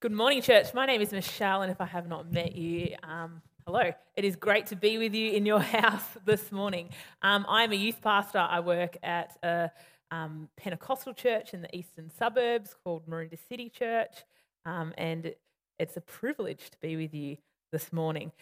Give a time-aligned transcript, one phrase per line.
[0.00, 0.72] Good morning, church.
[0.72, 3.92] My name is Michelle, and if I have not met you, um, hello.
[4.16, 6.88] It is great to be with you in your house this morning.
[7.20, 8.38] Um, I'm a youth pastor.
[8.38, 9.70] I work at a
[10.10, 14.24] um, Pentecostal church in the eastern suburbs called Maroondah City Church,
[14.64, 15.34] um, and
[15.78, 17.36] it's a privilege to be with you
[17.70, 18.32] this morning.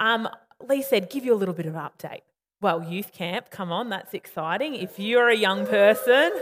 [0.00, 0.26] Um,
[0.66, 2.22] Lee said, give you a little bit of update.
[2.62, 4.74] Well, youth camp, come on, that's exciting.
[4.74, 6.32] If you're a young person,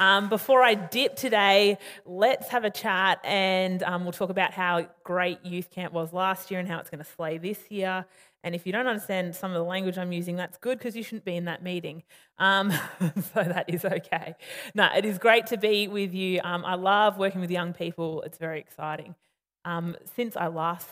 [0.00, 1.76] um, before I dip today,
[2.06, 6.50] let's have a chat and um, we'll talk about how great youth camp was last
[6.50, 8.06] year and how it's going to slay this year.
[8.42, 11.02] And if you don't understand some of the language I'm using, that's good because you
[11.02, 12.02] shouldn't be in that meeting.
[12.38, 12.70] Um,
[13.00, 14.36] so that is okay.
[14.74, 16.40] No, it is great to be with you.
[16.42, 19.14] Um, I love working with young people, it's very exciting.
[19.66, 20.88] Um, since I last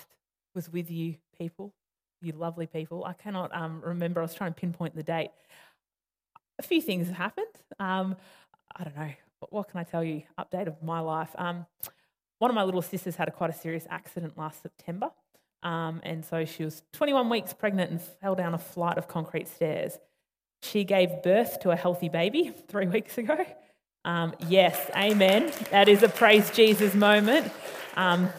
[0.55, 1.73] was with you people,
[2.21, 5.31] you lovely people, I cannot um, remember, I was trying to pinpoint the date.
[6.59, 7.47] A few things have happened.
[7.79, 8.17] Um,
[8.79, 9.11] I don't know,
[9.51, 10.23] what can I tell you?
[10.39, 11.31] Update of my life.
[11.37, 11.67] Um,
[12.39, 15.11] one of my little sisters had a quite a serious accident last September.
[15.63, 19.49] Um, and so she was 21 weeks pregnant and fell down a flight of concrete
[19.49, 19.99] stairs.
[20.63, 23.45] She gave birth to a healthy baby three weeks ago.
[24.05, 25.53] Um, yes, amen.
[25.71, 27.53] That is a praise Jesus moment.
[27.97, 28.31] Um,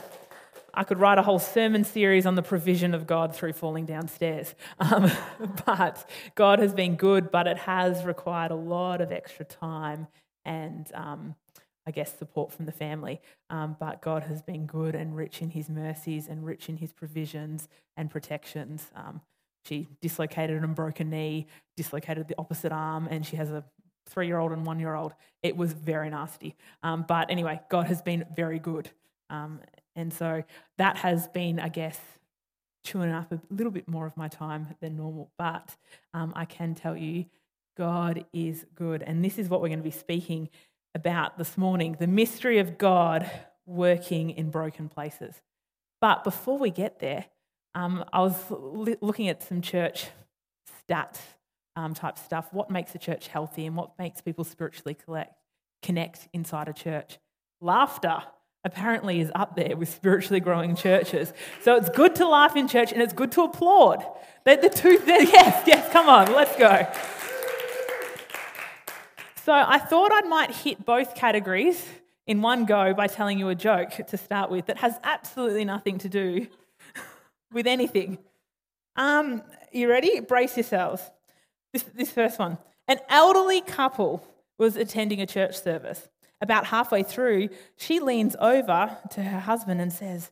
[0.74, 4.56] I could write a whole sermon series on the provision of God through falling downstairs.
[4.80, 5.12] Um,
[5.66, 10.08] but God has been good, but it has required a lot of extra time
[10.50, 11.36] and um,
[11.86, 13.22] I guess support from the family.
[13.50, 16.92] Um, but God has been good and rich in his mercies and rich in his
[16.92, 18.92] provisions and protections.
[18.96, 19.22] Um,
[19.64, 23.64] she dislocated and broke a knee, dislocated the opposite arm, and she has a
[24.08, 25.14] three year old and one year old.
[25.44, 26.56] It was very nasty.
[26.82, 28.90] Um, but anyway, God has been very good.
[29.30, 29.60] Um,
[29.96, 30.44] and so
[30.78, 32.00] that has been, I guess,
[32.84, 35.32] chewing up a little bit more of my time than normal.
[35.38, 35.76] But
[36.14, 37.26] um, I can tell you,
[37.80, 39.02] God is good.
[39.04, 40.50] And this is what we're going to be speaking
[40.94, 43.32] about this morning the mystery of God
[43.66, 45.42] working in broken places.
[46.02, 47.28] But before we get there,
[47.74, 50.08] um, I was looking at some church
[50.90, 51.20] stats
[51.78, 52.50] um, type stuff.
[52.52, 55.36] What makes a church healthy and what makes people spiritually collect,
[55.82, 57.18] connect inside a church?
[57.62, 58.24] Laughter
[58.66, 61.32] apparently is up there with spiritually growing churches.
[61.62, 64.06] So it's good to laugh in church and it's good to applaud.
[64.44, 66.86] They're the two, yes, yes, come on, let's go.
[69.50, 71.84] So I thought I might hit both categories
[72.28, 75.98] in one go by telling you a joke to start with that has absolutely nothing
[75.98, 76.46] to do
[77.52, 78.20] with anything.
[78.96, 80.20] Um, you ready?
[80.20, 81.02] Brace yourselves.
[81.74, 82.60] This, this first one.
[82.88, 84.24] An elderly couple
[84.60, 86.08] was attending a church service.
[86.42, 90.30] About halfway through, she leans over to her husband and says,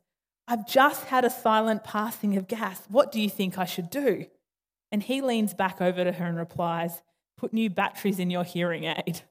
[0.47, 2.84] I've just had a silent passing of gas.
[2.88, 4.28] What do you think I should do?
[4.91, 7.01] And he leans back over to her and replies,
[7.37, 9.21] put new batteries in your hearing aid.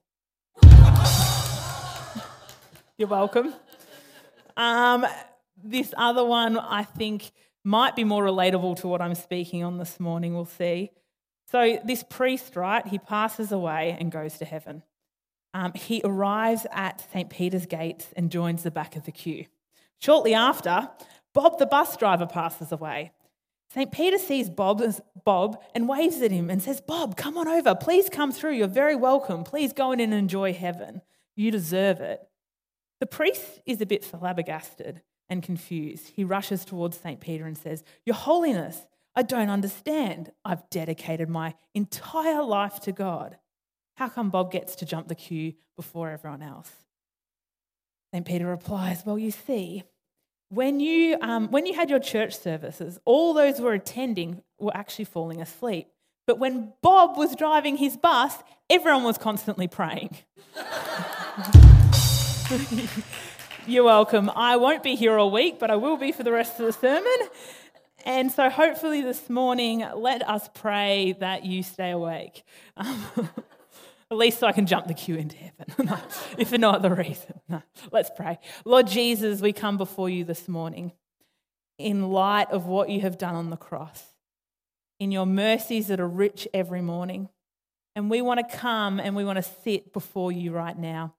[2.96, 3.52] You're welcome.
[4.56, 5.06] Um,
[5.62, 7.30] this other one, I think,
[7.62, 10.34] might be more relatable to what I'm speaking on this morning.
[10.34, 10.92] We'll see.
[11.50, 14.82] So, this priest, right, he passes away and goes to heaven.
[15.52, 17.30] Um, he arrives at St.
[17.30, 19.46] Peter's gates and joins the back of the queue.
[19.98, 20.90] Shortly after,
[21.34, 23.12] Bob the bus driver passes away.
[23.76, 23.92] St.
[23.92, 24.82] Peter sees Bob,
[25.22, 27.74] Bob and waves at him and says, Bob, come on over.
[27.74, 28.54] Please come through.
[28.54, 29.44] You're very welcome.
[29.44, 31.02] Please go in and enjoy heaven.
[31.34, 32.26] You deserve it.
[33.00, 36.12] The priest is a bit flabbergasted and confused.
[36.16, 37.20] He rushes towards St.
[37.20, 40.32] Peter and says, Your Holiness, I don't understand.
[40.42, 43.36] I've dedicated my entire life to God.
[43.96, 46.72] How come Bob gets to jump the queue before everyone else?
[48.14, 48.24] St.
[48.24, 49.82] Peter replies, Well, you see,
[50.48, 54.76] when you, um, when you had your church services, all those who were attending were
[54.76, 55.88] actually falling asleep.
[56.26, 58.34] But when Bob was driving his bus,
[58.68, 60.16] everyone was constantly praying.
[63.66, 64.30] You're welcome.
[64.34, 66.72] I won't be here all week, but I will be for the rest of the
[66.72, 67.28] sermon.
[68.04, 72.44] And so, hopefully, this morning, let us pray that you stay awake.
[74.10, 75.98] At least so I can jump the queue into heaven,
[76.38, 77.40] if for no other reason.
[77.48, 77.62] No.
[77.90, 78.38] Let's pray.
[78.64, 80.92] Lord Jesus, we come before you this morning
[81.76, 84.04] in light of what you have done on the cross,
[85.00, 87.28] in your mercies that are rich every morning.
[87.96, 91.14] And we want to come and we want to sit before you right now.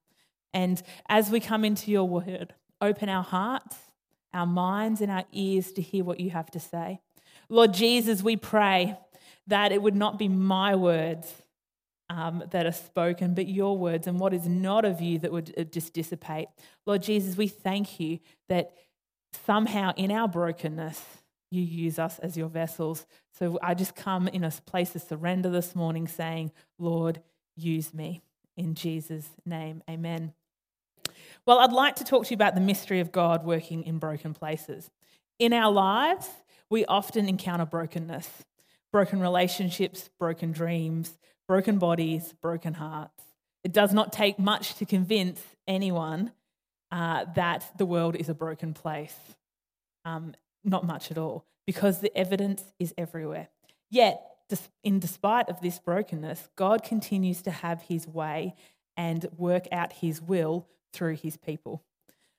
[0.54, 3.76] And as we come into your word, open our hearts,
[4.34, 7.02] our minds, and our ears to hear what you have to say.
[7.50, 8.98] Lord Jesus, we pray
[9.48, 11.34] that it would not be my words
[12.10, 15.54] um, that are spoken, but your words and what is not of you that would
[15.58, 16.48] uh, just dissipate.
[16.86, 18.20] Lord Jesus, we thank you
[18.50, 18.72] that
[19.46, 21.04] somehow in our brokenness,
[21.50, 23.06] you use us as your vessels.
[23.38, 27.22] So I just come in a place of surrender this morning saying, Lord,
[27.56, 28.22] use me.
[28.56, 30.34] In Jesus' name, amen.
[31.46, 34.34] Well, I'd like to talk to you about the mystery of God working in broken
[34.34, 34.90] places.
[35.40, 36.28] In our lives,
[36.70, 38.28] we often encounter brokenness
[38.92, 41.18] broken relationships, broken dreams,
[41.48, 43.24] broken bodies, broken hearts.
[43.64, 46.32] It does not take much to convince anyone
[46.92, 49.16] uh, that the world is a broken place.
[50.06, 50.34] Um,
[50.64, 53.50] not much at all, because the evidence is everywhere.
[53.90, 54.22] Yet,
[54.84, 58.56] in despite of this brokenness, God continues to have his way
[58.96, 61.84] and work out his will through his people.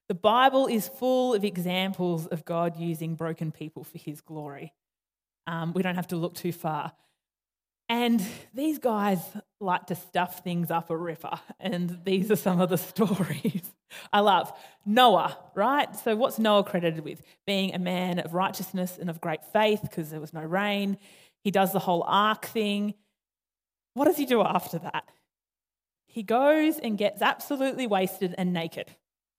[0.08, 4.72] The Bible is full of examples of God using broken people for his glory.
[5.46, 6.92] Um, we don't have to look too far.
[7.88, 9.18] And these guys
[9.60, 11.40] like to stuff things up a ripper.
[11.58, 13.72] And these are some of the stories
[14.12, 14.52] I love.
[14.84, 15.94] Noah, right?
[15.96, 17.22] So, what's Noah credited with?
[17.46, 20.98] Being a man of righteousness and of great faith because there was no rain.
[21.44, 22.94] He does the whole ark thing.
[23.94, 25.08] What does he do after that?
[26.06, 28.88] He goes and gets absolutely wasted and naked,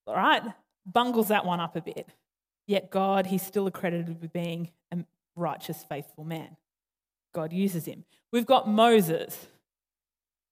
[0.06, 0.44] all right?
[0.86, 2.08] Bungles that one up a bit.
[2.68, 5.00] Yet, God, he's still accredited with being a
[5.36, 6.56] righteous, faithful man.
[7.34, 8.06] God uses him.
[8.32, 9.48] We've got Moses.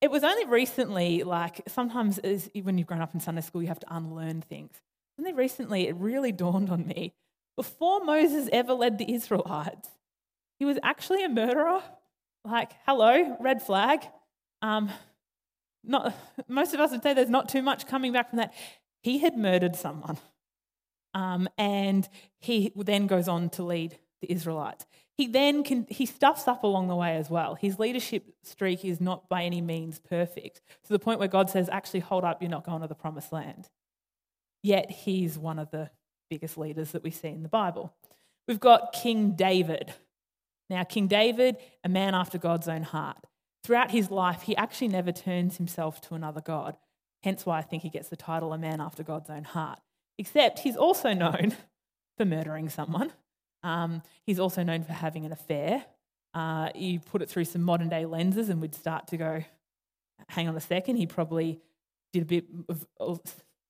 [0.01, 3.67] It was only recently, like sometimes as, when you've grown up in Sunday school, you
[3.67, 4.81] have to unlearn things.
[5.19, 7.13] Only recently, it really dawned on me.
[7.55, 9.89] Before Moses ever led the Israelites,
[10.59, 11.81] he was actually a murderer.
[12.45, 14.01] Like, hello, red flag.
[14.61, 14.91] Um,
[15.83, 16.15] not,
[16.47, 18.53] most of us would say there's not too much coming back from that.
[19.01, 20.17] He had murdered someone.
[21.13, 22.07] Um, and
[22.37, 24.85] he then goes on to lead the Israelites.
[25.17, 27.55] He then can, he stuffs up along the way as well.
[27.55, 31.67] His leadership streak is not by any means perfect to the point where God says,
[31.71, 33.67] actually, hold up, you're not going to the promised land.
[34.61, 35.89] Yet he's one of the
[36.29, 37.95] biggest leaders that we see in the Bible.
[38.47, 39.93] We've got King David.
[40.69, 43.17] Now, King David, a man after God's own heart.
[43.63, 46.77] Throughout his life, he actually never turns himself to another God.
[47.23, 49.79] Hence why I think he gets the title a man after God's own heart.
[50.19, 51.55] Except he's also known
[52.17, 53.13] for murdering someone
[53.67, 55.85] um, he's also known for having an affair.
[56.33, 59.43] Uh, you put it through some modern day lenses, and we'd start to go,
[60.29, 61.59] hang on a second, he probably
[62.13, 62.45] did a bit
[62.99, 63.21] of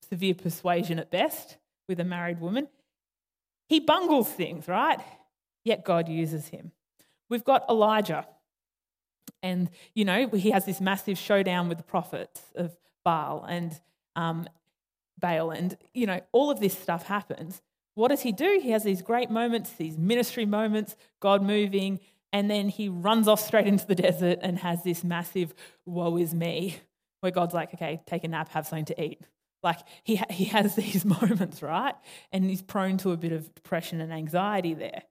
[0.10, 1.58] severe persuasion at best
[1.88, 2.68] with a married woman.
[3.68, 5.00] He bungles things, right?
[5.64, 6.72] Yet God uses him.
[7.30, 8.26] We've got Elijah.
[9.44, 13.80] And, you know, he has this massive showdown with the prophets of Baal and
[14.16, 14.48] um,
[15.20, 15.52] Baal.
[15.52, 17.62] And, you know, all of this stuff happens.
[17.98, 18.60] What does he do?
[18.62, 22.00] He has these great moments, these ministry moments, God moving,
[22.32, 26.32] and then he runs off straight into the desert and has this massive woe is
[26.32, 26.78] me,
[27.22, 29.26] where God's like, okay, take a nap, have something to eat.
[29.64, 31.96] Like he, he has these moments, right?
[32.32, 35.02] And he's prone to a bit of depression and anxiety there.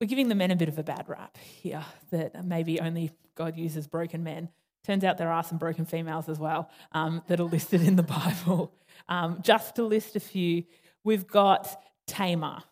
[0.00, 3.56] We're giving the men a bit of a bad rap here that maybe only God
[3.56, 4.48] uses broken men.
[4.82, 8.02] Turns out there are some broken females as well um, that are listed in the
[8.02, 8.74] Bible.
[9.08, 10.64] Um, just to list a few,
[11.04, 12.62] We've got Tamar.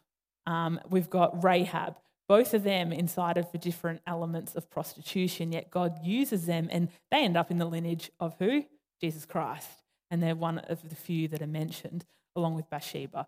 [0.47, 1.97] Um, we've got Rahab.
[2.29, 6.89] Both of them inside of the different elements of prostitution, yet God uses them and
[7.11, 8.65] they end up in the lineage of who?
[9.01, 9.69] Jesus Christ.
[10.11, 12.05] And they're one of the few that are mentioned,
[12.37, 13.27] along with Bathsheba.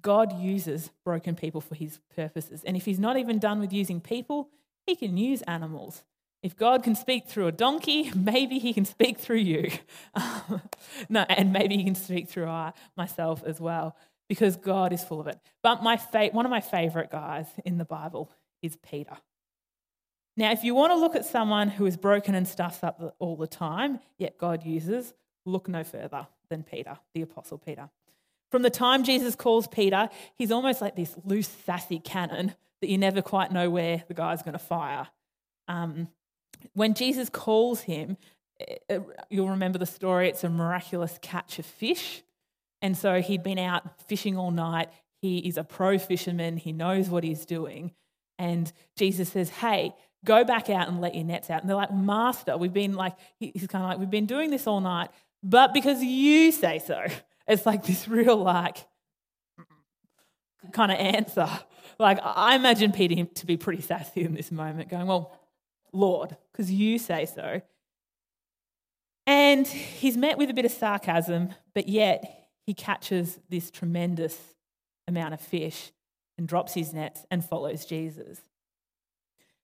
[0.00, 2.62] God uses broken people for his purposes.
[2.64, 4.50] And if he's not even done with using people,
[4.86, 6.04] he can use animals.
[6.44, 9.70] If God can speak through a donkey, maybe he can speak through you.
[11.08, 13.96] no, and maybe he can speak through uh, myself as well,
[14.28, 15.40] because God is full of it.
[15.62, 18.30] But my fa- one of my favorite guys in the Bible
[18.60, 19.16] is Peter.
[20.36, 23.36] Now, if you want to look at someone who is broken and stuffs up all
[23.36, 25.14] the time, yet God uses,
[25.46, 27.88] look no further than Peter, the Apostle Peter.
[28.50, 32.98] From the time Jesus calls Peter, he's almost like this loose, sassy cannon that you
[32.98, 35.08] never quite know where the guy's going to fire.
[35.68, 36.08] Um,
[36.72, 38.16] when Jesus calls him,
[38.60, 38.98] eh, eh,
[39.30, 42.22] you'll remember the story, it's a miraculous catch of fish.
[42.82, 44.90] And so he'd been out fishing all night.
[45.20, 47.92] He is a pro fisherman, he knows what he's doing.
[48.38, 49.94] And Jesus says, Hey,
[50.24, 51.60] go back out and let your nets out.
[51.60, 54.66] And they're like, Master, we've been like, he's kind of like, we've been doing this
[54.66, 55.10] all night,
[55.42, 57.04] but because you say so.
[57.46, 58.78] It's like this real, like,
[60.72, 61.46] kind of answer.
[61.98, 65.38] Like, I imagine Peter to be pretty sassy in this moment, going, Well,
[65.94, 67.62] Lord, because you say so.
[69.26, 74.38] And he's met with a bit of sarcasm, but yet he catches this tremendous
[75.08, 75.92] amount of fish
[76.36, 78.40] and drops his nets and follows Jesus.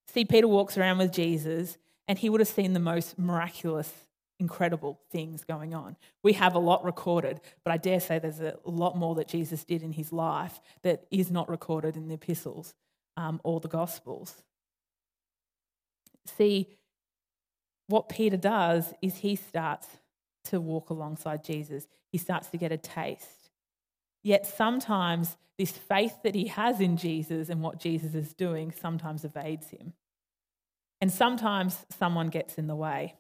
[0.08, 3.92] See, Peter walks around with Jesus and he would have seen the most miraculous,
[4.38, 5.96] incredible things going on.
[6.22, 9.64] We have a lot recorded, but I dare say there's a lot more that Jesus
[9.64, 12.74] did in his life that is not recorded in the epistles
[13.16, 14.42] um, or the gospels.
[16.26, 16.68] See,
[17.90, 19.88] what Peter does is he starts
[20.44, 21.86] to walk alongside Jesus.
[22.12, 23.50] He starts to get a taste.
[24.22, 29.24] Yet sometimes this faith that he has in Jesus and what Jesus is doing sometimes
[29.24, 29.94] evades him.
[31.00, 33.16] And sometimes someone gets in the way.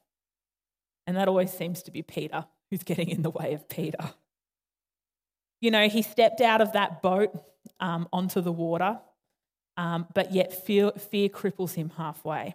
[1.06, 4.12] And that always seems to be Peter who's getting in the way of Peter.
[5.60, 7.32] You know, he stepped out of that boat
[7.80, 9.00] um, onto the water,
[9.76, 12.54] um, but yet fear, fear cripples him halfway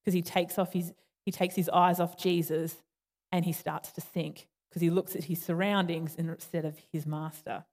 [0.00, 0.92] because he takes off his
[1.24, 2.76] he takes his eyes off Jesus
[3.30, 7.64] and he starts to sink because he looks at his surroundings instead of his master.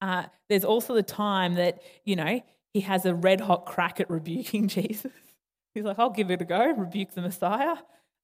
[0.00, 2.42] Uh, there's also the time that you know
[2.72, 5.12] he has a red hot crack at rebuking Jesus.
[5.74, 7.76] He's like, "I'll give it a go, rebuke the Messiah."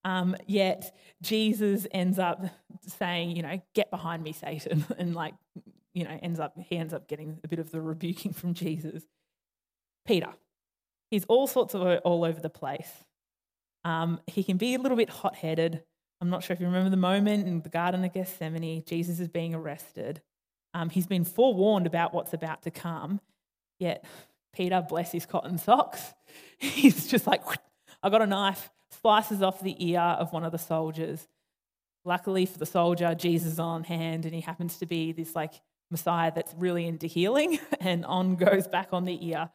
[0.04, 2.42] Um, yet Jesus ends up
[2.86, 5.34] saying, you know, get behind me, Satan, and like,
[5.92, 9.04] you know, ends up he ends up getting a bit of the rebuking from Jesus.
[10.06, 10.30] Peter,
[11.10, 12.90] he's all sorts of all over the place.
[13.84, 15.82] Um, he can be a little bit hot-headed.
[16.20, 18.84] I'm not sure if you remember the moment in the Garden of Gethsemane.
[18.86, 20.20] Jesus is being arrested.
[20.74, 23.20] Um, he's been forewarned about what's about to come.
[23.78, 24.04] Yet
[24.52, 26.14] Peter, bless his cotton socks,
[26.58, 27.42] he's just like,
[28.02, 31.28] I got a knife slices off the ear of one of the soldiers.
[32.04, 35.52] Luckily for the soldier, Jesus is on hand, and he happens to be this like
[35.90, 39.50] Messiah that's really into healing, and on goes back on the ear.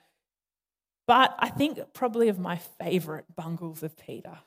[1.08, 4.40] But I think probably of my favorite bungles of Peter,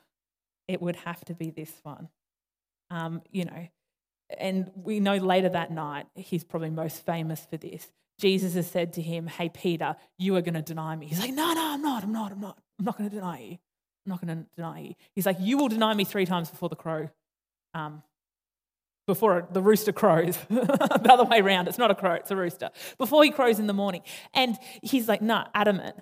[0.67, 2.09] it would have to be this one.
[2.91, 3.67] Um, you know,
[4.37, 7.87] and we know later that night, he's probably most famous for this.
[8.19, 11.07] Jesus has said to him, Hey, Peter, you are going to deny me.
[11.07, 12.03] He's like, No, no, I'm not.
[12.03, 12.31] I'm not.
[12.31, 12.57] I'm not.
[12.77, 13.51] I'm not going to deny you.
[14.05, 14.93] I'm not going to deny you.
[15.15, 17.09] He's like, You will deny me three times before the crow,
[17.73, 18.03] um,
[19.07, 20.37] before the rooster crows.
[20.49, 21.69] the other way around.
[21.69, 22.69] It's not a crow, it's a rooster.
[22.97, 24.01] Before he crows in the morning.
[24.33, 25.95] And he's like, Nah, adamant.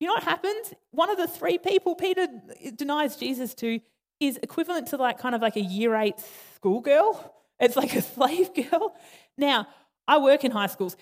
[0.00, 0.74] You know what happens?
[0.92, 2.26] One of the three people Peter
[2.74, 3.80] denies Jesus to
[4.18, 6.14] is equivalent to like kind of like a year eight
[6.56, 7.34] schoolgirl.
[7.60, 8.96] It's like a slave girl.
[9.36, 9.68] Now,
[10.08, 10.96] I work in high schools.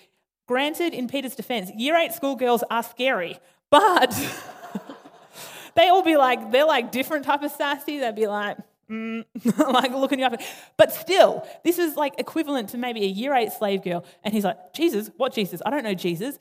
[0.47, 3.39] Granted, in Peter's defense, year eight schoolgirls are scary,
[3.69, 4.11] but
[5.75, 7.99] they all be like, they're like different type of sassy.
[7.99, 8.57] They'd be like,
[8.89, 9.25] mm,
[9.71, 10.41] like looking you up.
[10.75, 14.03] But still, this is like equivalent to maybe a year eight slave girl.
[14.23, 15.61] And he's like, Jesus, what Jesus?
[15.65, 16.39] I don't know Jesus.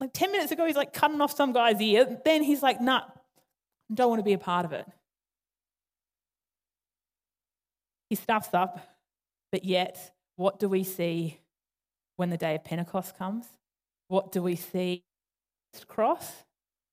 [0.00, 2.18] Like 10 minutes ago, he's like cutting off some guy's ear.
[2.24, 3.02] Then he's like, nah,
[3.92, 4.86] don't want to be a part of it.
[8.10, 8.80] He stuffs up,
[9.52, 11.38] but yet, what do we see
[12.16, 13.46] when the day of Pentecost comes?
[14.08, 15.02] What do we see?
[15.86, 16.44] Cross?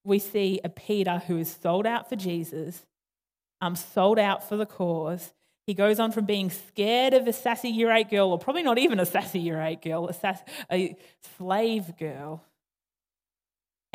[0.06, 2.86] we see a Peter who is sold out for Jesus,
[3.60, 5.34] um, sold out for the cause.
[5.66, 8.78] He goes on from being scared of a sassy year eight girl, or probably not
[8.78, 10.96] even a sassy year eight girl, a, sass, a
[11.38, 12.44] slave girl.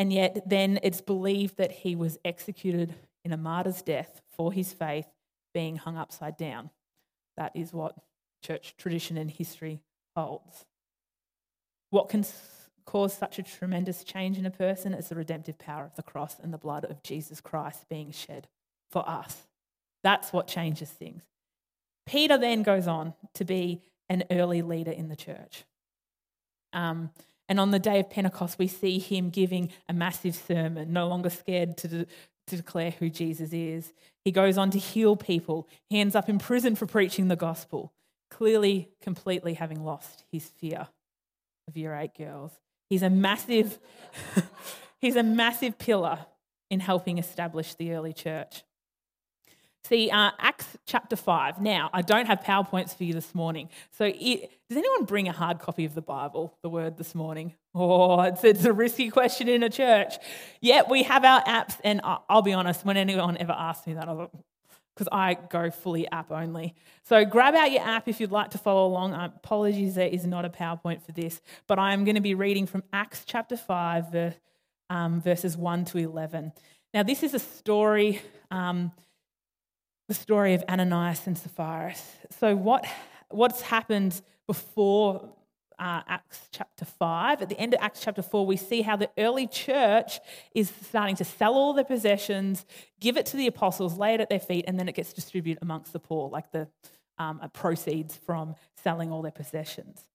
[0.00, 4.72] And yet, then it's believed that he was executed in a martyr's death for his
[4.72, 5.04] faith,
[5.52, 6.70] being hung upside down.
[7.36, 7.96] That is what
[8.42, 9.82] church tradition and history
[10.16, 10.64] holds.
[11.90, 12.24] What can
[12.86, 16.38] cause such a tremendous change in a person is the redemptive power of the cross
[16.42, 18.48] and the blood of Jesus Christ being shed
[18.90, 19.48] for us.
[20.02, 21.24] That's what changes things.
[22.06, 25.64] Peter then goes on to be an early leader in the church.
[26.72, 27.10] Um,
[27.50, 31.28] and on the day of Pentecost, we see him giving a massive sermon, no longer
[31.28, 32.06] scared to, de-
[32.46, 33.92] to declare who Jesus is.
[34.24, 35.68] He goes on to heal people.
[35.88, 37.92] He ends up in prison for preaching the gospel,
[38.30, 40.86] clearly, completely having lost his fear
[41.66, 42.52] of year eight girls.
[42.88, 43.80] He's a massive,
[45.00, 46.26] he's a massive pillar
[46.70, 48.62] in helping establish the early church.
[49.84, 51.60] See, uh, Acts chapter 5.
[51.60, 53.70] Now, I don't have PowerPoints for you this morning.
[53.92, 57.54] So, it, does anyone bring a hard copy of the Bible, the word this morning?
[57.74, 60.14] Oh, it's, it's a risky question in a church.
[60.60, 64.08] Yet we have our apps, and I'll be honest, when anyone ever asks me that,
[64.08, 64.28] I was
[65.00, 66.74] because I go fully app only.
[67.04, 69.14] So grab out your app if you'd like to follow along.
[69.14, 72.34] Uh, apologies, there is not a PowerPoint for this, but I am going to be
[72.34, 74.34] reading from Acts chapter 5, verse,
[74.90, 76.52] um, verses 1 to 11.
[76.92, 78.20] Now, this is a story,
[78.50, 78.92] um,
[80.10, 81.94] the story of Ananias and Sapphira.
[82.40, 82.84] So, what,
[83.28, 85.30] what's happened before
[85.78, 87.42] uh, Acts chapter 5.
[87.42, 90.18] At the end of Acts chapter 4, we see how the early church
[90.52, 92.66] is starting to sell all their possessions,
[92.98, 95.62] give it to the apostles, lay it at their feet, and then it gets distributed
[95.62, 96.66] amongst the poor, like the
[97.16, 100.06] um, uh, proceeds from selling all their possessions.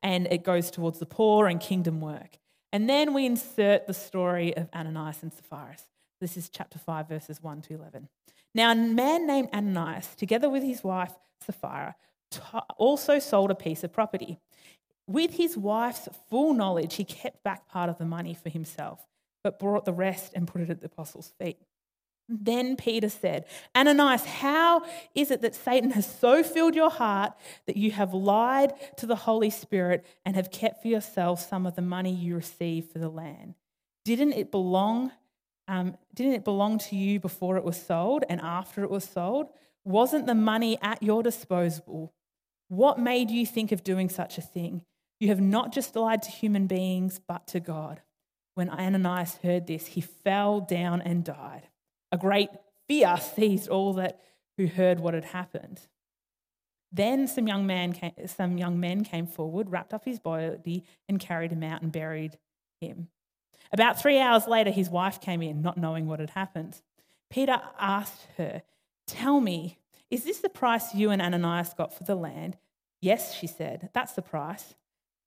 [0.00, 2.38] And it goes towards the poor and kingdom work.
[2.72, 5.76] And then we insert the story of Ananias and Sapphira.
[6.20, 8.08] This is chapter 5, verses 1 to 11.
[8.54, 11.12] Now, a man named Ananias, together with his wife
[11.44, 11.96] Sapphira,
[12.76, 14.38] also sold a piece of property.
[15.06, 19.06] With his wife's full knowledge, he kept back part of the money for himself,
[19.42, 21.58] but brought the rest and put it at the apostles' feet.
[22.28, 24.84] Then Peter said, Ananias, how
[25.16, 27.32] is it that Satan has so filled your heart
[27.66, 31.74] that you have lied to the Holy Spirit and have kept for yourself some of
[31.74, 33.56] the money you received for the land?
[34.04, 35.10] Didn't it belong?
[35.70, 39.46] Um, didn't it belong to you before it was sold and after it was sold?
[39.84, 42.12] Wasn't the money at your disposal?
[42.66, 44.82] What made you think of doing such a thing?
[45.20, 48.02] You have not just lied to human beings, but to God.
[48.54, 51.68] When Ananias heard this, he fell down and died.
[52.10, 52.50] A great
[52.88, 54.18] fear seized all that
[54.58, 55.82] who heard what had happened.
[56.90, 61.20] Then some young, man came, some young men came forward, wrapped up his body, and
[61.20, 62.38] carried him out and buried
[62.80, 63.06] him.
[63.72, 66.80] About three hours later, his wife came in, not knowing what had happened.
[67.30, 68.62] Peter asked her,
[69.06, 69.78] Tell me,
[70.10, 72.56] is this the price you and Ananias got for the land?
[73.00, 74.74] Yes, she said, That's the price.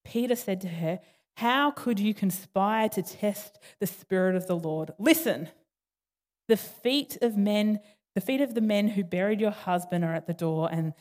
[0.04, 1.00] Peter said to her,
[1.38, 4.92] How could you conspire to test the Spirit of the Lord?
[5.00, 5.50] Listen.
[6.50, 7.80] The feet of men,
[8.16, 10.94] the feet of the men who buried your husband are at the door, and,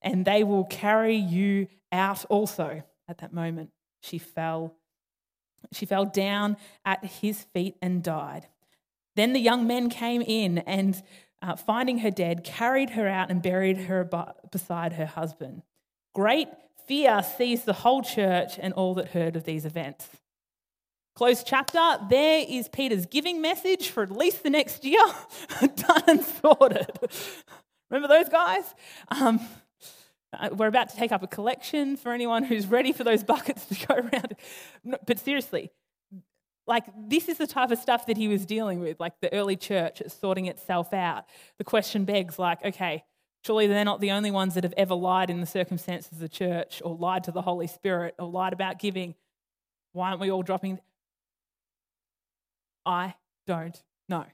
[0.00, 2.82] and they will carry you out also.
[3.08, 4.76] At that moment, she fell.
[5.72, 8.48] She fell down at his feet and died.
[9.14, 11.02] Then the young men came in and,
[11.42, 14.08] uh, finding her dead, carried her out and buried her
[14.50, 15.62] beside her husband.
[16.14, 16.48] Great
[16.86, 20.08] fear seized the whole church and all that heard of these events.
[21.14, 21.98] Closed chapter.
[22.10, 25.04] There is Peter's giving message for at least the next year.
[25.60, 26.90] Done and sorted.
[27.90, 28.74] Remember those guys?
[29.08, 29.40] Um,
[30.32, 33.66] Uh, we're about to take up a collection for anyone who's ready for those buckets
[33.66, 34.34] to go around.
[35.06, 35.70] But seriously,
[36.66, 39.56] like this is the type of stuff that he was dealing with, like the early
[39.56, 41.24] church sorting itself out.
[41.58, 43.04] The question begs, like, okay,
[43.44, 46.28] surely they're not the only ones that have ever lied in the circumstances of the
[46.28, 49.14] church or lied to the Holy Spirit or lied about giving.
[49.92, 50.80] Why aren't we all dropping?
[52.84, 53.14] I
[53.46, 54.26] don't know,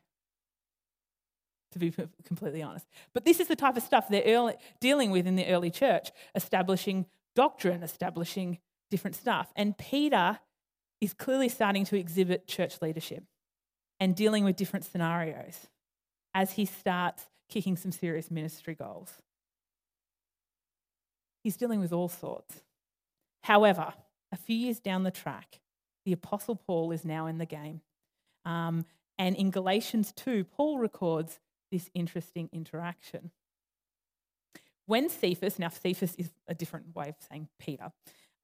[1.73, 1.93] to be
[2.25, 2.87] completely honest.
[3.13, 6.11] But this is the type of stuff they're early, dealing with in the early church,
[6.35, 8.59] establishing doctrine, establishing
[8.91, 9.53] different stuff.
[9.57, 10.39] And Peter
[11.01, 13.25] is clearly starting to exhibit church leadership
[13.99, 15.67] and dealing with different scenarios
[16.35, 19.13] as he starts kicking some serious ministry goals.
[21.43, 22.63] He's dealing with all sorts.
[23.43, 23.95] However,
[24.31, 25.61] a few years down the track,
[26.05, 27.81] the Apostle Paul is now in the game.
[28.45, 28.87] Um,
[29.19, 31.39] and in Galatians 2, Paul records
[31.73, 33.33] this interesting interaction.
[34.87, 37.91] When Cephas, now Cephas is a different way of saying Peter,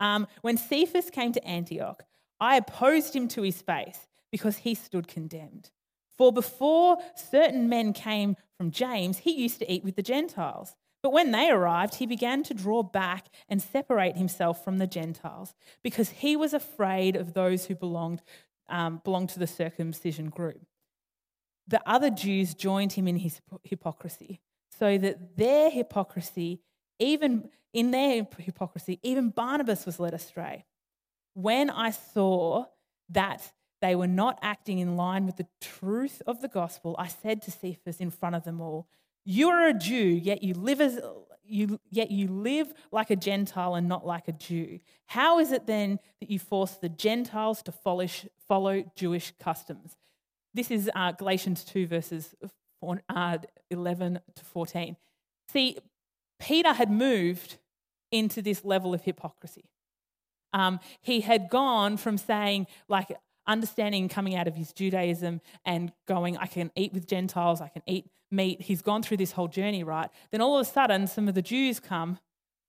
[0.00, 2.02] um, when Cephas came to Antioch,
[2.40, 5.70] I opposed him to his face because he stood condemned.
[6.16, 10.74] For before certain men came from James, he used to eat with the Gentiles.
[11.02, 15.54] But when they arrived, he began to draw back and separate himself from the Gentiles
[15.82, 18.22] because he was afraid of those who belonged
[18.68, 20.60] um, belonged to the circumcision group.
[21.68, 24.40] The other Jews joined him in his hypocrisy,
[24.78, 26.62] so that their hypocrisy,
[26.98, 30.64] even in their hypocrisy, even Barnabas was led astray.
[31.34, 32.64] When I saw
[33.10, 37.42] that they were not acting in line with the truth of the gospel, I said
[37.42, 38.88] to Cephas in front of them all,
[39.24, 40.98] You are a Jew, yet you live as
[41.44, 44.80] you, yet you live like a Gentile and not like a Jew.
[45.06, 48.06] How is it then that you force the Gentiles to follow,
[48.46, 49.96] follow Jewish customs?
[50.58, 52.34] This is uh, Galatians 2, verses
[52.80, 53.38] four, uh,
[53.70, 54.96] 11 to 14.
[55.52, 55.78] See,
[56.40, 57.58] Peter had moved
[58.10, 59.66] into this level of hypocrisy.
[60.52, 63.16] Um, he had gone from saying, like,
[63.46, 67.82] understanding coming out of his Judaism and going, I can eat with Gentiles, I can
[67.86, 68.60] eat meat.
[68.60, 70.10] he's gone through this whole journey, right?
[70.32, 72.18] Then all of a sudden, some of the Jews come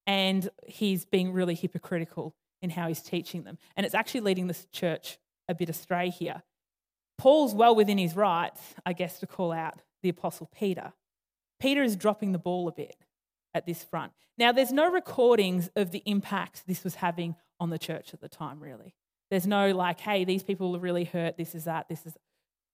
[0.05, 3.57] and he's being really hypocritical in how he's teaching them.
[3.75, 6.43] And it's actually leading this church a bit astray here.
[7.19, 10.93] Paul's well within his rights, I guess, to call out the Apostle Peter.
[11.59, 12.95] Peter is dropping the ball a bit
[13.53, 14.13] at this front.
[14.37, 18.29] Now, there's no recordings of the impact this was having on the church at the
[18.29, 18.95] time, really.
[19.29, 22.17] There's no like, hey, these people are really hurt, this is that, this is,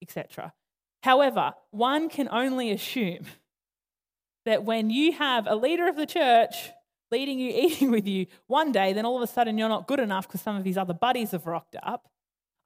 [0.03, 0.53] etc.
[1.01, 3.25] However, one can only assume
[4.45, 6.69] that when you have a leader of the church
[7.09, 9.99] leading you, eating with you one day, then all of a sudden you're not good
[9.99, 12.07] enough because some of his other buddies have rocked up.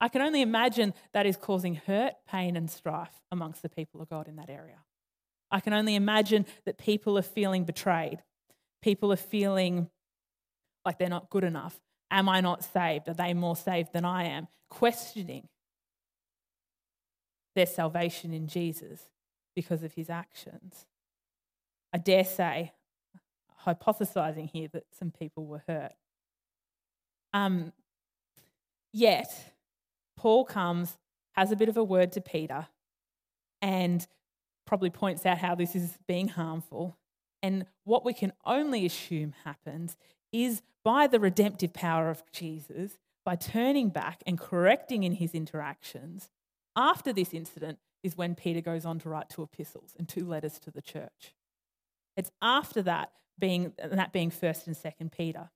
[0.02, 4.10] I can only imagine that is causing hurt, pain, and strife amongst the people of
[4.10, 4.78] God in that area.
[5.52, 8.20] I can only imagine that people are feeling betrayed.
[8.82, 9.90] People are feeling
[10.86, 11.80] like they're not good enough.
[12.12, 13.10] Am I not saved?
[13.10, 14.48] Are they more saved than I am?
[14.70, 15.48] Questioning
[17.56, 19.02] their salvation in Jesus
[19.56, 20.86] because of his actions.
[21.92, 22.72] I dare say,
[23.66, 25.94] hypothesizing here, that some people were hurt.
[27.34, 27.74] Um,
[28.94, 29.34] yet,
[30.20, 30.98] Paul comes,
[31.32, 32.68] has a bit of a word to Peter,
[33.62, 34.06] and
[34.68, 36.98] probably points out how this is being harmful.
[37.42, 39.96] And what we can only assume happens
[40.34, 46.30] is by the redemptive power of Jesus, by turning back and correcting in his interactions.
[46.76, 50.60] After this incident is when Peter goes on to write two epistles and two letters
[50.60, 51.34] to the church.
[52.18, 55.50] It's after that being that being first and second Peter.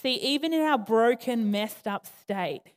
[0.00, 2.74] See, even in our broken, messed up state,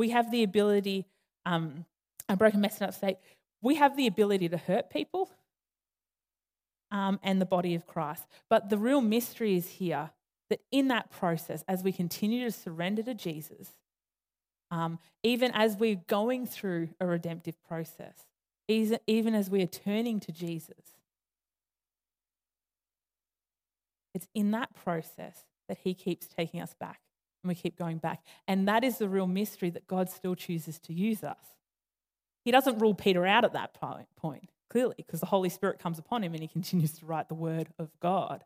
[0.00, 1.06] we have the ability,
[1.44, 1.84] um,
[2.26, 3.18] a broken, messed up state,
[3.60, 5.30] we have the ability to hurt people
[6.90, 8.24] um, and the body of Christ.
[8.48, 10.08] But the real mystery is here
[10.48, 13.72] that in that process, as we continue to surrender to Jesus,
[14.70, 18.24] um, even as we're going through a redemptive process,
[18.68, 20.96] even as we are turning to Jesus,
[24.14, 27.00] it's in that process that He keeps taking us back
[27.42, 28.22] and we keep going back.
[28.46, 31.44] And that is the real mystery that God still chooses to use us.
[32.44, 36.22] He doesn't rule Peter out at that point, clearly, because the Holy Spirit comes upon
[36.22, 38.44] him and he continues to write the word of God.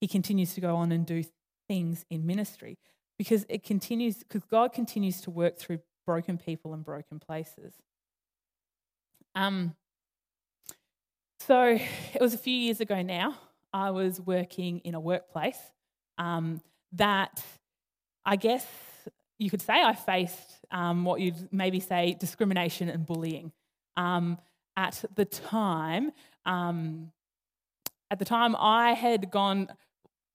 [0.00, 1.24] He continues to go on and do
[1.68, 2.78] things in ministry
[3.18, 7.74] because it continues because God continues to work through broken people and broken places.
[9.34, 9.74] Um,
[11.40, 11.78] so
[12.14, 13.36] it was a few years ago now.
[13.72, 15.58] I was working in a workplace
[16.18, 16.60] um,
[16.92, 17.44] that
[18.30, 18.64] I guess
[19.40, 23.50] you could say I faced um, what you'd maybe say discrimination and bullying.
[23.96, 24.38] Um,
[24.76, 26.12] at the time,
[26.46, 27.10] um,
[28.08, 29.66] at the time, I had gone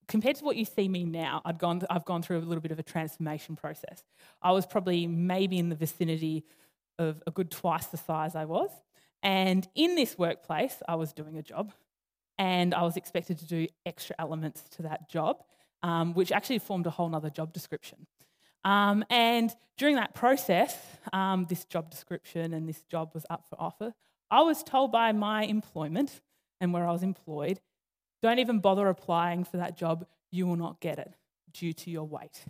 [0.10, 1.42] compared to what you see me now.
[1.46, 4.04] I'd gone, I've gone through a little bit of a transformation process.
[4.42, 6.44] I was probably maybe in the vicinity
[7.00, 8.72] of a good twice the size I was,
[9.24, 11.72] and in this workplace, I was doing a job,
[12.38, 15.46] and I was expected to do extra elements to that job,
[15.86, 18.08] um, which actually formed a whole other job description.
[18.64, 20.76] Um, and during that process,
[21.14, 23.94] um, this job description and this job was up for offer.
[24.32, 26.22] I was told by my employment
[26.60, 27.60] and where I was employed,
[28.24, 31.14] don't even bother applying for that job, you will not get it
[31.54, 32.44] due to your weight.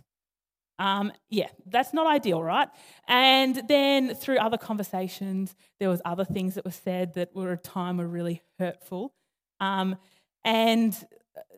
[0.78, 2.68] Um, yeah, that's not ideal, right?
[3.06, 7.64] And then through other conversations, there was other things that were said that were at
[7.64, 9.12] time were really hurtful.
[9.60, 9.96] Um,
[10.42, 10.96] and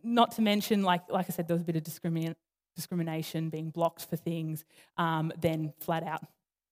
[0.03, 2.37] not to mention, like, like I said, there was a bit of discrimination
[2.79, 4.65] discrimination, being blocked for things,
[4.99, 6.23] um, then flat out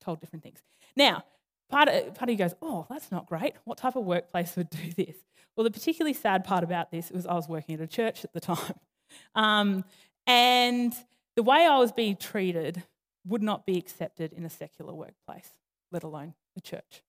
[0.01, 0.63] told different things.
[0.95, 1.25] Now,
[1.69, 3.55] part of, part of you goes, oh, that's not great.
[3.65, 5.17] What type of workplace would do this?
[5.57, 8.33] Well, the particularly sad part about this was I was working at a church at
[8.33, 8.75] the time.
[9.37, 9.85] Um,
[10.27, 10.93] and
[11.37, 12.83] the way I was being treated
[13.25, 15.49] would not be accepted in a secular workplace,
[15.93, 17.03] let alone a church.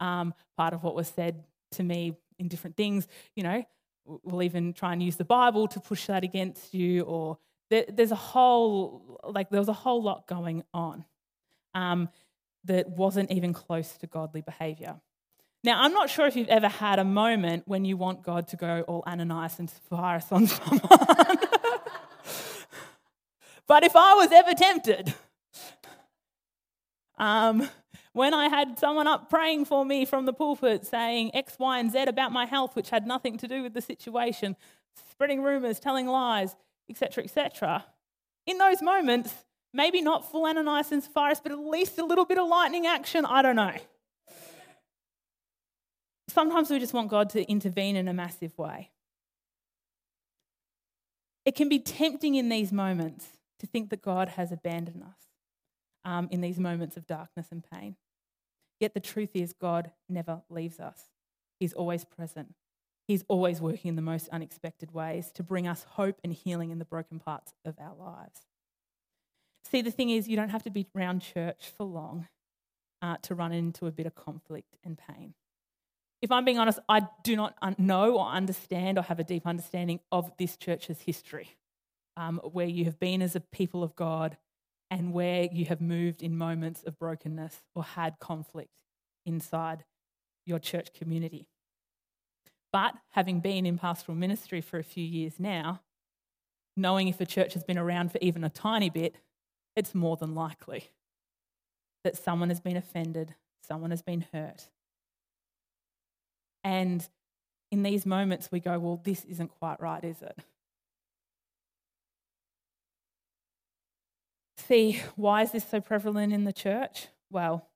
[0.00, 3.66] Um, part of what was said to me in different things, you know,
[4.06, 7.38] we'll even try and use the Bible to push that against you or
[7.70, 11.04] there, there's a whole, like, there was a whole lot going on
[11.74, 12.08] um,
[12.64, 14.96] that wasn't even close to godly behavior.
[15.64, 18.56] Now, I'm not sure if you've ever had a moment when you want God to
[18.56, 20.80] go all Ananias and Sapphira on someone.
[23.66, 25.12] but if I was ever tempted,
[27.18, 27.68] um,
[28.16, 31.92] when I had someone up praying for me from the pulpit saying X, Y, and
[31.92, 34.56] Z about my health, which had nothing to do with the situation,
[35.10, 36.56] spreading rumors, telling lies,
[36.88, 37.84] etc., etc.
[38.46, 39.34] In those moments,
[39.74, 43.26] maybe not full Ananias and Sapphira, but at least a little bit of lightning action.
[43.26, 43.74] I don't know.
[46.30, 48.92] Sometimes we just want God to intervene in a massive way.
[51.44, 53.26] It can be tempting in these moments
[53.58, 55.18] to think that God has abandoned us
[56.06, 57.96] um, in these moments of darkness and pain.
[58.80, 61.10] Yet the truth is, God never leaves us,
[61.58, 62.54] He's always present.
[63.08, 66.80] He's always working in the most unexpected ways to bring us hope and healing in
[66.80, 68.40] the broken parts of our lives.
[69.70, 72.26] See, the thing is, you don't have to be around church for long
[73.02, 75.34] uh, to run into a bit of conflict and pain.
[76.22, 80.00] If I'm being honest, I do not know or understand or have a deep understanding
[80.10, 81.56] of this church's history,
[82.16, 84.36] um, where you have been as a people of God
[84.90, 88.82] and where you have moved in moments of brokenness or had conflict
[89.24, 89.84] inside
[90.44, 91.48] your church community.
[92.72, 95.80] But having been in pastoral ministry for a few years now,
[96.76, 99.16] knowing if a church has been around for even a tiny bit,
[99.74, 100.90] it's more than likely
[102.04, 104.68] that someone has been offended, someone has been hurt.
[106.62, 107.08] And
[107.72, 110.38] in these moments, we go, well, this isn't quite right, is it?
[114.66, 117.06] See, why is this so prevalent in the church?
[117.30, 117.68] Well,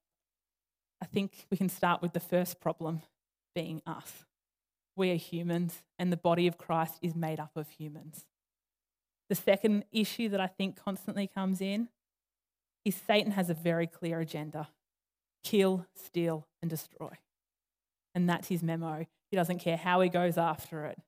[1.00, 3.02] I think we can start with the first problem
[3.54, 4.24] being us.
[4.96, 8.26] We are humans, and the body of Christ is made up of humans.
[9.28, 11.88] The second issue that I think constantly comes in
[12.84, 14.68] is Satan has a very clear agenda
[15.44, 17.16] kill, steal, and destroy.
[18.14, 19.06] and that's his memo.
[19.30, 20.98] He doesn't care how he goes after it.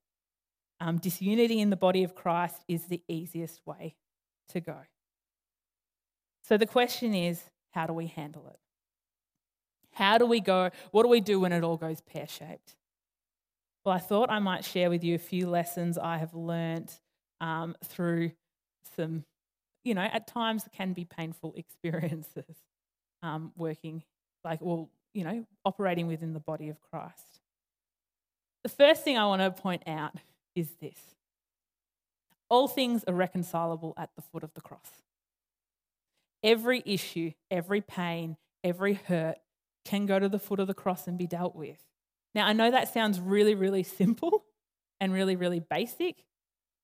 [0.80, 3.96] Um, disunity in the body of Christ is the easiest way
[4.50, 4.76] to go.
[6.42, 8.58] So the question is how do we handle it?
[9.92, 10.70] How do we go?
[10.90, 12.76] What do we do when it all goes pear shaped?
[13.84, 17.00] Well, I thought I might share with you a few lessons I have learnt
[17.40, 18.32] um, through
[18.96, 19.24] some,
[19.84, 22.56] you know, at times can be painful experiences
[23.22, 24.02] um, working,
[24.44, 27.40] like, well, you know, operating within the body of Christ.
[28.62, 30.14] The first thing I want to point out
[30.54, 30.98] is this
[32.48, 34.90] all things are reconcilable at the foot of the cross.
[36.42, 39.36] Every issue, every pain, every hurt
[39.84, 41.78] can go to the foot of the cross and be dealt with.
[42.34, 44.44] Now, I know that sounds really, really simple
[45.00, 46.24] and really, really basic.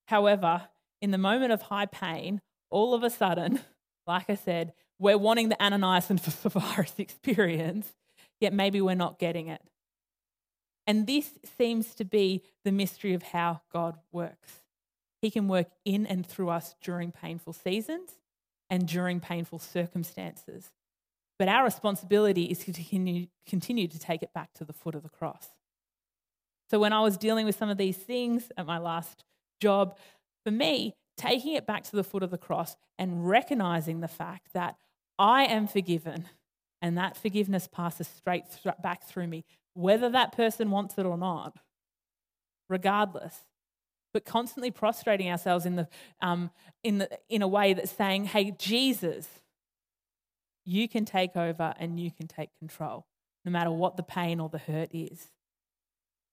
[0.07, 0.63] However,
[1.01, 2.41] in the moment of high pain,
[2.71, 3.61] all of a sudden,
[4.07, 7.95] like I said, we're wanting the Ananias and Sapphira experience,
[8.41, 9.63] yet maybe we're not getting it.
[10.87, 14.63] And this seems to be the mystery of how God works.
[15.21, 18.13] He can work in and through us during painful seasons
[18.71, 20.71] and during painful circumstances.
[21.39, 25.03] But our responsibility is to continue, continue to take it back to the foot of
[25.03, 25.49] the cross.
[26.71, 29.25] So when I was dealing with some of these things at my last
[29.61, 29.97] job,
[30.45, 34.53] for me, taking it back to the foot of the cross and recognizing the fact
[34.53, 34.77] that
[35.19, 36.27] I am forgiven
[36.81, 41.19] and that forgiveness passes straight th- back through me, whether that person wants it or
[41.19, 41.57] not,
[42.69, 43.35] regardless.
[44.19, 45.87] But constantly prostrating ourselves in, the,
[46.21, 46.51] um,
[46.83, 49.29] in, the, in a way that's saying, hey, Jesus,
[50.65, 53.07] you can take over and you can take control,
[53.45, 55.29] no matter what the pain or the hurt is.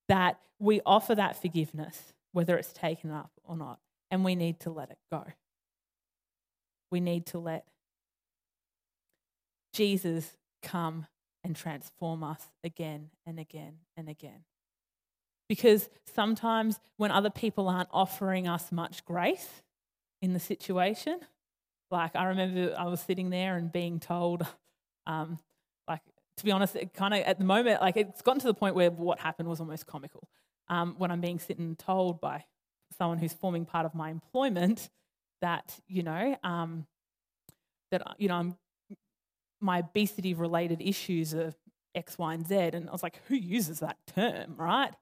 [0.08, 3.78] That we offer that forgiveness, whether it's taken up or not,
[4.10, 5.24] and we need to let it go.
[6.89, 7.67] We need to let
[9.74, 11.06] Jesus come
[11.43, 14.43] and transform us again and again and again.
[15.47, 19.62] Because sometimes when other people aren't offering us much grace
[20.21, 21.19] in the situation,
[21.91, 24.45] like, I remember I was sitting there and being told,
[25.05, 25.38] um,
[25.88, 26.01] like,
[26.38, 28.75] to be honest, it kind of at the moment, like, it's gotten to the point
[28.75, 30.27] where what happened was almost comical.
[30.67, 32.45] Um, when I'm being sitting told by
[32.97, 34.89] someone who's forming part of my employment
[35.41, 36.88] that, you know, um,
[37.91, 38.58] that, you know, I'm,
[39.62, 41.53] my obesity related issues are
[41.93, 42.55] X, Y, and Z.
[42.55, 44.93] And I was like, who uses that term, right?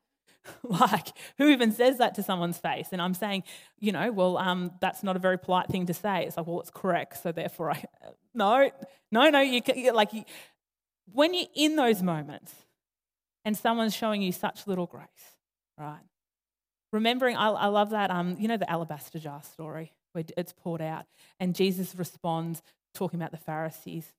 [0.63, 2.89] like, who even says that to someone's face?
[2.91, 3.43] And I'm saying,
[3.79, 6.25] you know, well, um, that's not a very polite thing to say.
[6.25, 7.21] It's like, well, it's correct.
[7.21, 7.83] So therefore, I,
[8.33, 8.69] no,
[9.11, 9.39] no, no.
[9.39, 10.11] You can, like,
[11.11, 12.53] when you're in those moments
[13.45, 15.07] and someone's showing you such little grace,
[15.77, 16.01] right?
[16.91, 20.81] Remembering, I, I love that, um, you know, the alabaster jar story where it's poured
[20.81, 21.05] out
[21.39, 22.61] and Jesus responds
[22.93, 24.13] talking about the Pharisees.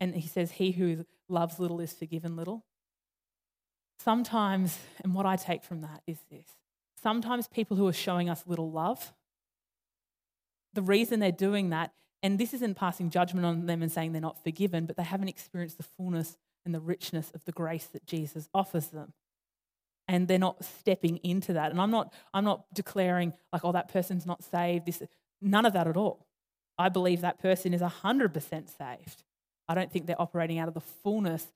[0.00, 2.64] And he says, He who loves little is forgiven little.
[3.98, 6.46] Sometimes, and what I take from that is this
[7.02, 9.12] sometimes people who are showing us little love,
[10.72, 14.22] the reason they're doing that, and this isn't passing judgment on them and saying they're
[14.22, 18.06] not forgiven, but they haven't experienced the fullness and the richness of the grace that
[18.06, 19.12] Jesus offers them.
[20.08, 21.70] And they're not stepping into that.
[21.70, 24.86] And I'm not, I'm not declaring like, oh, that person's not saved.
[24.86, 25.02] This,
[25.42, 26.26] none of that at all.
[26.78, 28.32] I believe that person is 100%
[28.76, 29.22] saved.
[29.68, 31.46] I don't think they're operating out of the fullness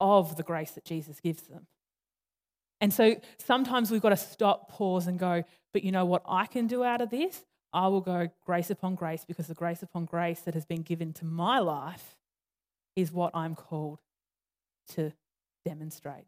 [0.00, 1.66] of the grace that Jesus gives them.
[2.80, 6.46] And so sometimes we've got to stop, pause, and go, but you know what I
[6.46, 7.44] can do out of this?
[7.72, 11.12] I will go grace upon grace because the grace upon grace that has been given
[11.14, 12.16] to my life
[12.96, 13.98] is what I'm called
[14.94, 15.12] to
[15.64, 16.26] demonstrate,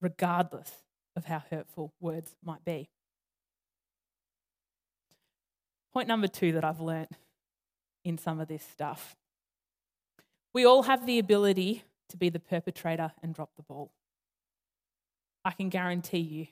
[0.00, 0.72] regardless
[1.14, 2.88] of how hurtful words might be.
[5.92, 7.12] Point number two that I've learnt
[8.04, 9.16] in some of this stuff
[10.58, 13.92] we all have the ability to be the perpetrator and drop the ball.
[15.48, 16.46] I can guarantee you,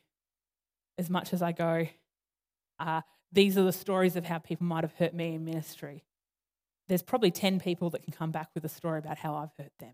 [0.96, 1.86] as much as I go,
[2.80, 6.02] uh, these are the stories of how people might have hurt me in ministry.
[6.88, 9.72] There's probably 10 people that can come back with a story about how I've hurt
[9.80, 9.92] them.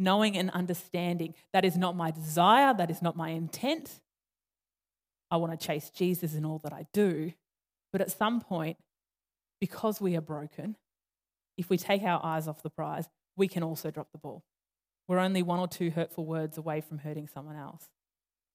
[0.00, 4.00] Knowing and understanding that is not my desire, that is not my intent.
[5.30, 7.34] I want to chase Jesus in all that I do.
[7.92, 8.78] But at some point,
[9.60, 10.74] because we are broken,
[11.56, 14.42] if we take our eyes off the prize, we can also drop the ball.
[15.08, 17.88] We're only one or two hurtful words away from hurting someone else.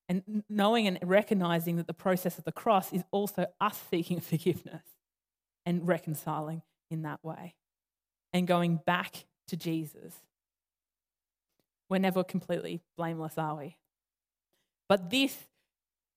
[0.07, 4.83] And knowing and recognizing that the process of the cross is also us seeking forgiveness
[5.65, 7.55] and reconciling in that way
[8.33, 10.15] and going back to Jesus.
[11.89, 13.77] We're never completely blameless, are we?
[14.87, 15.47] But this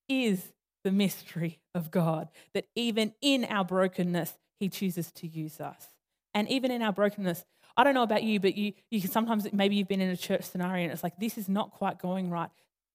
[0.09, 0.53] is
[0.85, 5.89] the mystery of God that even in our brokenness, He chooses to use us.
[6.35, 7.45] And even in our brokenness,
[7.77, 10.17] I don't know about you, but you, you can sometimes, maybe you've been in a
[10.17, 12.51] church scenario and it's like, this is not quite going right.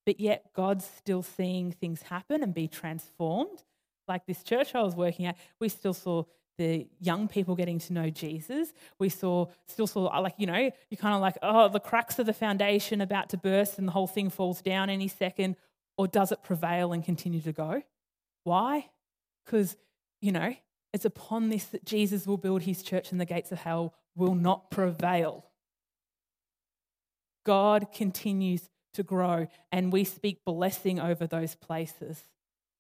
[0.05, 3.63] But yet God's still seeing things happen and be transformed.
[4.07, 6.23] Like this church I was working at, we still saw
[6.57, 8.73] the young people getting to know Jesus.
[8.99, 12.25] We saw, still saw, like, you know, you kind of like, oh, the cracks of
[12.25, 15.55] the foundation about to burst and the whole thing falls down any second.
[15.97, 17.81] Or does it prevail and continue to go?
[18.43, 18.89] Why?
[19.45, 19.75] Because,
[20.21, 20.55] you know,
[20.93, 24.36] it's upon this that Jesus will build his church and the gates of hell will
[24.36, 25.45] not prevail.
[27.45, 32.23] God continues to grow, and we speak blessing over those places.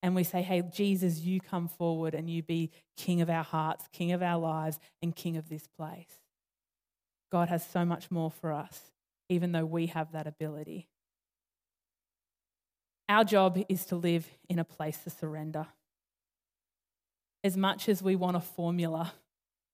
[0.03, 3.87] And we say, Hey, Jesus, you come forward and you be king of our hearts,
[3.93, 6.21] king of our lives, and king of this place.
[7.31, 8.91] God has so much more for us,
[9.29, 10.87] even though we have that ability.
[13.09, 15.67] Our job is to live in a place to surrender
[17.43, 19.13] as much as we want a formula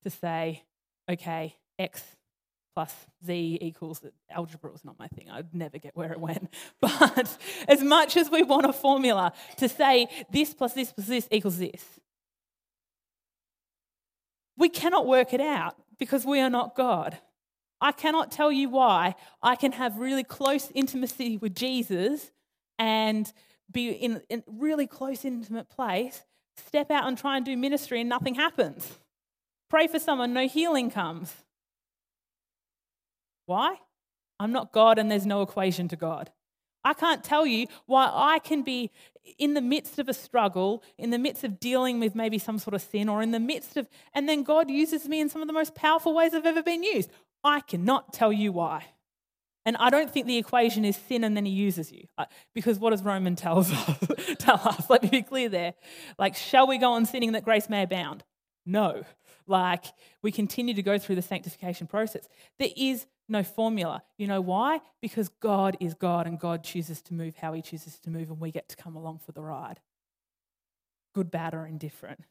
[0.04, 0.64] to say,
[1.10, 2.04] okay, X
[2.76, 2.94] plus
[3.26, 5.30] Z equals algebra was not my thing.
[5.30, 6.54] I'd never get where it went.
[6.82, 7.38] But
[7.68, 11.58] as much as we want a formula to say this plus this plus this equals
[11.58, 11.84] this,
[14.58, 17.18] we cannot work it out because we are not God.
[17.80, 22.32] I cannot tell you why I can have really close intimacy with Jesus
[22.80, 23.32] and
[23.72, 26.24] be in a really close, intimate place
[26.68, 29.00] step out and try and do ministry and nothing happens.
[29.74, 31.34] Pray for someone, no healing comes.
[33.48, 33.78] Why?
[34.40, 36.30] I'm not God and there's no equation to God.
[36.84, 38.92] I can't tell you why I can be
[39.40, 42.76] in the midst of a struggle, in the midst of dealing with maybe some sort
[42.76, 45.48] of sin, or in the midst of, and then God uses me in some of
[45.48, 47.10] the most powerful ways I've ever been used.
[47.44, 48.86] I cannot tell you why.
[49.66, 52.06] And I don't think the equation is sin and then he uses you.
[52.54, 54.08] Because what does Roman tells us,
[54.38, 54.88] tell us?
[54.88, 55.74] Let me be clear there.
[56.20, 58.24] Like, shall we go on sinning that grace may abound?
[58.66, 59.04] No.
[59.48, 59.86] Like,
[60.22, 62.28] we continue to go through the sanctification process.
[62.60, 64.04] There is no formula.
[64.18, 64.82] You know why?
[65.02, 68.40] Because God is God and God chooses to move how he chooses to move, and
[68.40, 69.80] we get to come along for the ride.
[71.14, 72.24] Good, bad, or indifferent.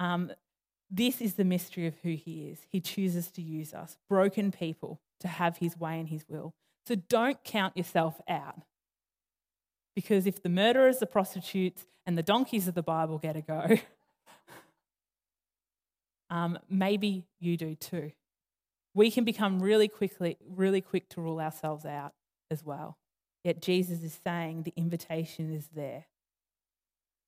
[0.00, 0.32] Um,
[0.90, 2.60] this is the mystery of who he is.
[2.68, 6.54] He chooses to use us, broken people, to have his way and his will.
[6.86, 8.62] So don't count yourself out.
[9.94, 13.76] Because if the murderers, the prostitutes, and the donkeys of the Bible get a go,
[16.30, 18.12] um, maybe you do too.
[18.94, 22.12] We can become really quickly, really quick to rule ourselves out
[22.50, 22.98] as well.
[23.44, 26.06] Yet Jesus is saying the invitation is there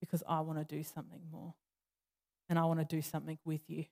[0.01, 1.55] because I want to do something more
[2.49, 3.85] and I want to do something with you.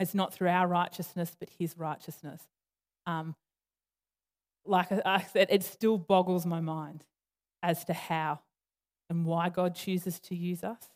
[0.00, 2.42] It's not through our righteousness, but his righteousness.
[3.06, 3.34] Um,
[4.64, 7.04] like I said, it still boggles my mind
[7.62, 8.40] as to how
[9.10, 10.90] and why God chooses to use us.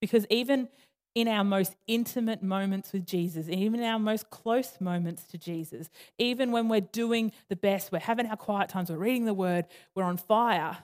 [0.00, 0.68] Because even
[1.14, 5.88] in our most intimate moments with Jesus, even in our most close moments to Jesus,
[6.18, 9.66] even when we're doing the best, we're having our quiet times, we're reading the word,
[9.94, 10.78] we're on fire,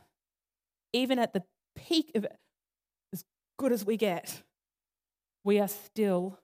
[0.92, 1.42] even at the
[1.74, 2.36] peak of it,
[3.12, 3.24] as
[3.58, 4.42] good as we get,
[5.44, 6.38] we are still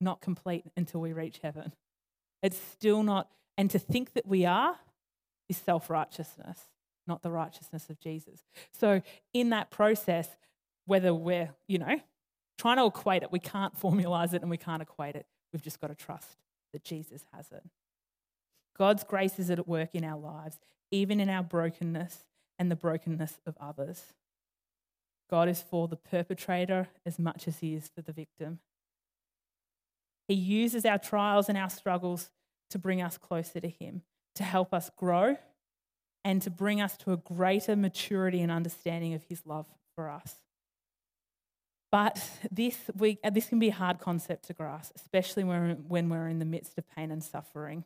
[0.00, 1.72] not complete until we reach heaven.
[2.42, 4.76] It's still not, and to think that we are
[5.48, 6.58] is self righteousness,
[7.06, 8.40] not the righteousness of Jesus.
[8.72, 9.00] So,
[9.32, 10.28] in that process,
[10.84, 12.00] whether we're, you know,
[12.58, 15.26] trying to equate it, we can't formalize it and we can't equate it.
[15.52, 16.36] We've just got to trust
[16.72, 17.62] that Jesus has it.
[18.76, 20.58] God's grace is at work in our lives,
[20.90, 22.24] even in our brokenness
[22.58, 24.02] and the brokenness of others.
[25.30, 28.58] God is for the perpetrator as much as he is for the victim.
[30.28, 32.30] He uses our trials and our struggles
[32.70, 34.02] to bring us closer to Him,
[34.36, 35.36] to help us grow,
[36.24, 40.36] and to bring us to a greater maturity and understanding of His love for us.
[41.94, 46.08] But this, we, uh, this can be a hard concept to grasp, especially when, when
[46.08, 47.84] we're in the midst of pain and suffering.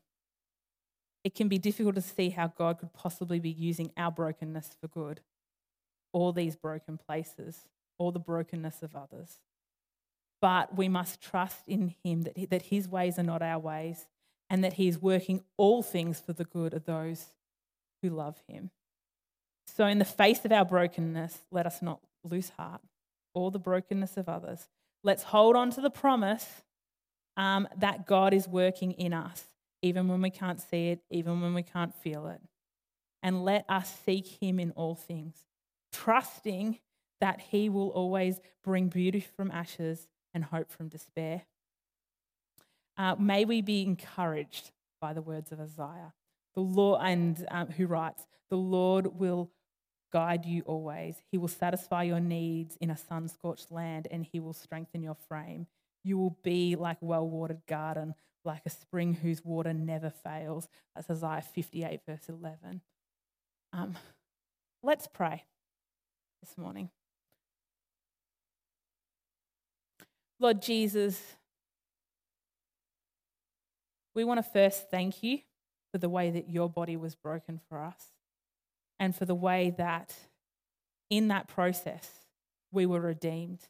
[1.24, 4.88] It can be difficult to see how God could possibly be using our brokenness for
[4.88, 5.20] good,
[6.14, 7.68] all these broken places,
[7.98, 9.40] all the brokenness of others
[10.40, 14.06] but we must trust in him that, that his ways are not our ways
[14.50, 17.32] and that he is working all things for the good of those
[18.02, 18.70] who love him.
[19.66, 22.80] So, in the face of our brokenness, let us not lose heart
[23.38, 24.68] or the brokenness of others.
[25.04, 26.46] Let's hold on to the promise
[27.36, 29.44] um, that God is working in us,
[29.80, 32.40] even when we can't see it, even when we can't feel it.
[33.22, 35.36] And let us seek him in all things,
[35.92, 36.78] trusting
[37.20, 41.42] that he will always bring beauty from ashes and hope from despair.
[42.96, 46.12] Uh, may we be encouraged by the words of Isaiah,
[46.54, 49.50] the Lord, and um, who writes, "The Lord will
[50.12, 51.16] guide you always.
[51.30, 55.66] He will satisfy your needs in a sun-scorched land, and He will strengthen your frame.
[56.04, 60.68] You will be like a well watered garden, like a spring whose water never fails.
[60.94, 62.80] That's Isaiah 58, verse 11.
[63.72, 63.96] Um,
[64.82, 65.44] let's pray
[66.42, 66.90] this morning.
[70.40, 71.20] Lord Jesus,
[74.14, 75.40] we want to first thank you
[75.92, 78.06] for the way that your body was broken for us
[78.98, 80.14] and for the way that
[81.10, 82.10] in that process
[82.70, 83.60] we were redeemed.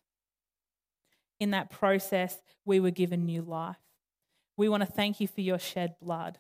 [1.41, 3.77] In that process, we were given new life.
[4.57, 6.39] We want to thank you for your shed blood.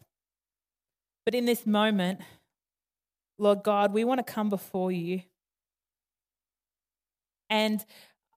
[1.24, 2.20] But in this moment,
[3.38, 5.22] Lord God, we want to come before you.
[7.48, 7.84] And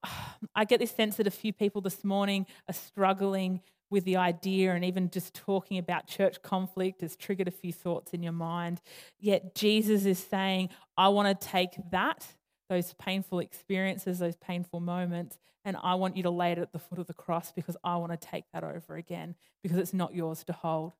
[0.55, 3.61] I get this sense that a few people this morning are struggling
[3.91, 8.13] with the idea, and even just talking about church conflict has triggered a few thoughts
[8.13, 8.81] in your mind.
[9.19, 12.25] Yet Jesus is saying, I want to take that,
[12.69, 16.79] those painful experiences, those painful moments, and I want you to lay it at the
[16.79, 20.15] foot of the cross because I want to take that over again because it's not
[20.15, 20.93] yours to hold.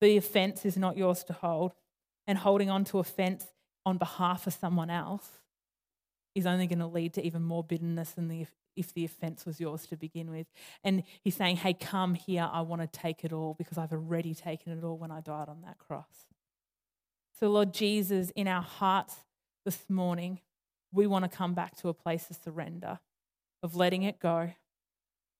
[0.00, 1.72] The offense is not yours to hold,
[2.26, 3.46] and holding on to offense
[3.84, 5.28] on behalf of someone else
[6.34, 9.60] is only going to lead to even more bitterness than the, if the offense was
[9.60, 10.46] yours to begin with.
[10.84, 12.48] And he's saying, Hey, come here.
[12.50, 15.48] I want to take it all because I've already taken it all when I died
[15.48, 16.26] on that cross.
[17.38, 19.16] So, Lord Jesus, in our hearts
[19.64, 20.40] this morning,
[20.92, 22.98] we want to come back to a place of surrender,
[23.62, 24.52] of letting it go,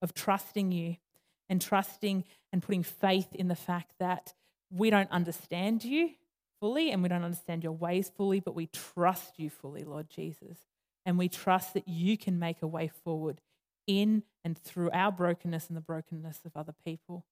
[0.03, 0.97] of trusting you
[1.49, 4.35] and trusting and putting faith in the fact that
[4.71, 6.11] we don't understand you
[6.61, 10.59] fully and we don't understand your ways fully, but we trust you fully, Lord Jesus.
[11.09, 13.41] And we trust that you can make a way forward
[13.87, 17.25] in and through our brokenness and the brokenness of other people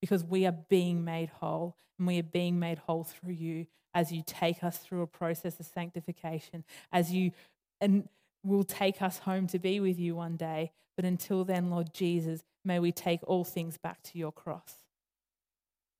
[0.00, 4.12] because we are being made whole and we are being made whole through you as
[4.12, 6.62] you take us through a process of sanctification,
[6.92, 7.32] as you
[7.80, 8.08] and
[8.44, 10.70] will take us home to be with you one day.
[10.94, 14.74] But until then, Lord Jesus, may we take all things back to your cross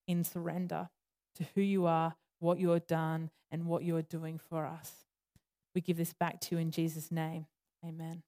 [0.06, 0.88] in surrender
[1.34, 4.92] to who you are, what you're done, and what you are doing for us.
[5.74, 7.46] We give this back to you in Jesus' name.
[7.84, 8.22] Amen.